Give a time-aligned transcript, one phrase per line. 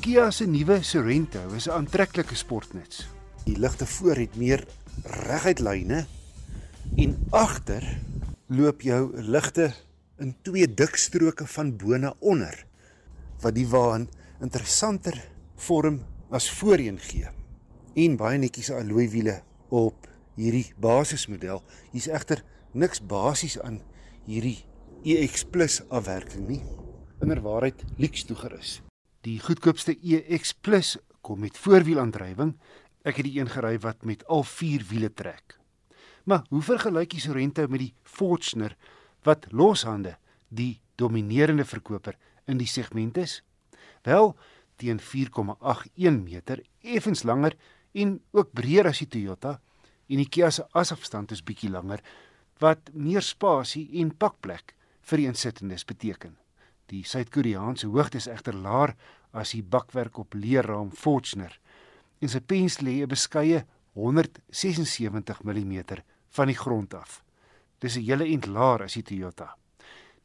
[0.00, 3.06] Kia se nuwe Sorento is 'n aantreklike sportnuts.
[3.44, 4.64] Die ligte voor het meer
[5.04, 6.06] reguit lyne
[6.96, 8.00] en agter
[8.46, 9.74] loop jou ligte
[10.18, 12.66] in twee dik stroke van bo na onder
[13.40, 14.08] wat die wa 'n
[14.40, 17.28] interessanter vorm as voorheen gee.
[17.94, 21.62] En baie netjies alloy wiele op hierdie basismodel.
[21.92, 23.82] Hier's egter niks basies aan
[24.24, 24.64] hierdie
[25.04, 26.62] EX Plus afwerking nie.
[27.20, 28.89] Inderwaarheid lieks toegerus.
[29.20, 32.54] Die goedkoopste EX Plus kom met voorwielaandrywing.
[33.04, 35.58] Ek het die een gery wat met al vier wiele trek.
[36.24, 38.78] Maar hoe vergelyk jy Sorento met die Fortuner
[39.28, 40.14] wat loshande
[40.48, 42.16] die dominerende verkoper
[42.48, 43.42] in die segment is?
[44.08, 44.32] Wel,
[44.80, 47.58] teen 4,81 meter, effens langer
[47.92, 49.58] en ook breër as die Toyota
[50.08, 52.00] en die Kia se asafstand is bietjie langer
[52.64, 54.72] wat meer spasie en pakplek
[55.12, 56.40] vir die insittendes beteken.
[56.90, 58.96] Die Suid-Koreaanse hoogte is egter laer
[59.30, 61.52] as die bakwerk op leerraam Fortuner
[62.18, 65.76] en sy pens lê 'n beskeie 176 mm
[66.36, 67.22] van die grond af.
[67.78, 69.56] Dis 'n hele ent laer as die Toyota.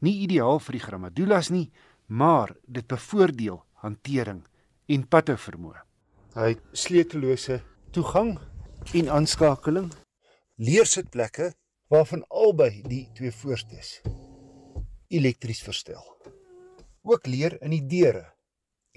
[0.00, 1.70] Nie ideaal vir die Gramadulas nie,
[2.06, 4.42] maar dit bevoordeel hantering
[4.88, 5.80] en pathou vermoë.
[6.34, 8.38] Hy het sleutellose toegang
[8.92, 9.92] en aanskakeling,
[10.56, 11.54] leersitplekke
[11.88, 14.00] waarvan albei die twee voorstes
[15.08, 16.02] elektries verstel.
[17.06, 18.24] Ook leer in die deure.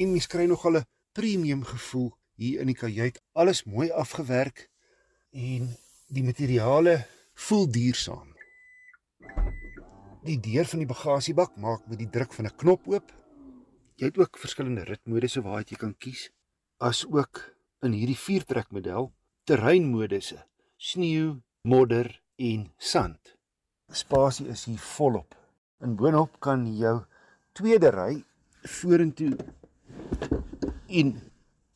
[0.02, 2.09] En mens kry nogal 'n premium gevoel
[2.41, 3.21] hier in die kajuit.
[3.33, 4.69] Alles mooi afgewerk
[5.29, 8.33] en die materiale voel duursaam.
[10.23, 13.13] Die deur van die bagasiebak maak met die druk van 'n knop oop.
[13.95, 16.31] Jy het ook verskillende ritmodusse waar jy kan kies,
[16.77, 19.13] as ook in hierdie viertrekmodel
[19.44, 20.45] terreinmodusse:
[20.77, 23.35] sneeu, modder en sand.
[23.91, 25.35] Spasie is hier volop.
[25.79, 27.05] In boonop kan jou
[27.52, 28.23] tweede ry
[28.64, 29.36] vorentoe
[30.88, 31.16] en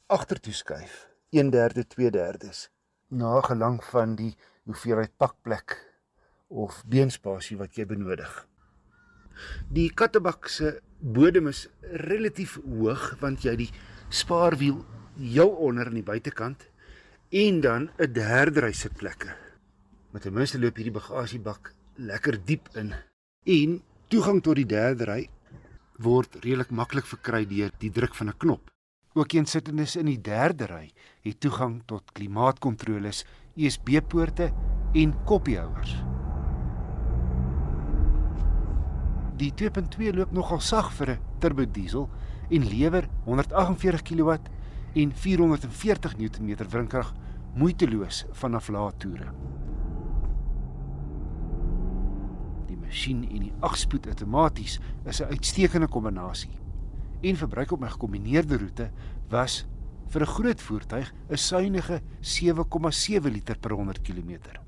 [0.07, 1.07] agtertoe skuif.
[1.29, 2.69] 1/3, 2/3
[3.07, 5.77] na gelang van die hoeveelheid pakplek
[6.47, 8.47] of beenspasie wat jy benodig.
[9.73, 13.71] Die kattebak se bodem is relatief hoog want jy die
[14.09, 14.83] spaarwiel
[15.17, 16.67] jou onder aan die buitekant
[17.29, 19.33] en dan 'n derde ry sitplekke.
[20.11, 22.93] Met ten minste loop hierdie bagasiebak lekker diep in
[23.45, 25.29] en toegang tot die derde ry
[26.03, 28.69] word redelik maklik verkry deur die druk van 'n knop.
[29.15, 30.91] Ook eensittendes in die derde ry
[31.21, 33.25] het toegang tot klimaatkontroles,
[33.55, 34.51] USB-poorte
[34.93, 35.93] en koppiehouers.
[39.37, 42.09] Die 2.2 loop nogal sag vir 'n turbo diesel
[42.49, 44.37] en lewer 148 kW
[44.93, 47.13] en 440 Nm wrinkrag
[47.55, 49.31] moeiteloos vanaf lae toere.
[52.67, 54.77] Die masjien en die 8-spoed outomaties
[55.09, 56.53] is 'n uitstekende kombinasie
[57.23, 58.91] en verbruik op my gekombineerde roete
[59.29, 59.65] was
[60.11, 64.61] vir 'n groot voertuig 'n suiwige 7,7 liter per 100 km.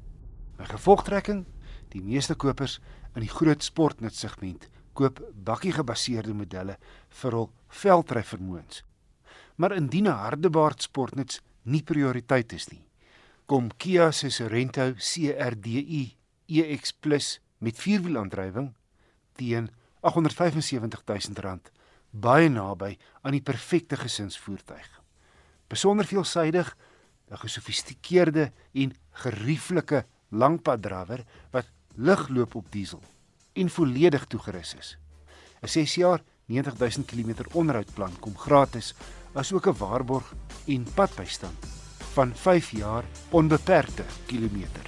[0.58, 1.46] My gevolgtrekking,
[1.90, 2.80] die meeste kopers
[3.16, 6.78] in die groot sportnuts segment koop bakkie gebaseerde modelle
[7.10, 8.84] vir hul veldry vermoëns.
[9.58, 12.86] Maar indien 'n hardebaard sportnuts nie prioriteit is nie,
[13.46, 16.16] kom Kia se Sorento CRDI
[16.48, 16.94] EX
[17.58, 18.74] met vierwielaandrywing
[19.36, 19.70] teen
[20.02, 20.80] R875
[21.32, 21.60] 000
[22.12, 24.88] baie naby aan die perfekte gesinsvoertuig.
[25.68, 26.76] Besonder veelsidig,
[27.32, 33.02] 'n gesofistikeerde en gerieflike langpaddrawer wat lig loop op diesel
[33.54, 34.98] en volledig toegerus is.
[35.62, 38.94] 'n 6 jaar 90000 km onderhoudplan kom gratis,
[39.34, 40.34] asook 'n waarborg
[40.68, 41.66] en padbystand
[42.14, 44.85] van 5 jaar onbeperkte kilometer.